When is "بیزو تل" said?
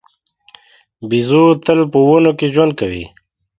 1.09-1.79